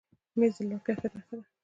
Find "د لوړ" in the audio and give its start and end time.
0.57-0.81